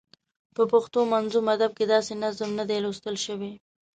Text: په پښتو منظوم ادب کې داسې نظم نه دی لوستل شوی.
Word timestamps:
په 0.55 0.63
پښتو 0.71 0.99
منظوم 1.13 1.45
ادب 1.55 1.71
کې 1.77 1.85
داسې 1.93 2.13
نظم 2.23 2.49
نه 2.59 2.63
دی 2.69 2.77
لوستل 2.85 3.15
شوی. 3.25 3.51